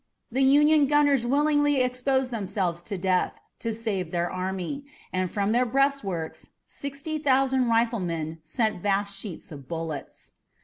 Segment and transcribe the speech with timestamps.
[0.31, 5.63] The Union gunners willingly exposed themselves to death to save their army, and from their
[5.63, 10.31] breastworks sixty thousand riflemen sent vast sheets of bullets.